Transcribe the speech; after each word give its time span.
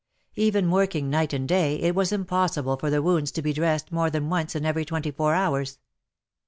Even 0.35 0.71
working 0.71 1.11
night 1.11 1.31
and 1.31 1.47
day, 1.47 1.75
it 1.79 1.93
was 1.93 2.11
impossible 2.11 2.75
for 2.75 2.89
the 2.89 3.03
wounds 3.03 3.29
to 3.33 3.41
be 3.43 3.53
dressed 3.53 3.91
more 3.91 4.09
than 4.09 4.31
once 4.31 4.55
in 4.55 4.65
every 4.65 4.83
twenty 4.83 5.11
four 5.11 5.35
hours. 5.35 5.77